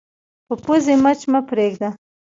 په 0.47 0.53
پوزې 0.63 0.95
مچ 1.03 1.21
مه 1.31 1.39
پرېږده 1.49 1.89